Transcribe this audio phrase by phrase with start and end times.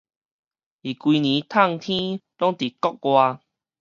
[0.03, 0.17] 伊規年迵
[1.77, 3.39] 天攏佇國外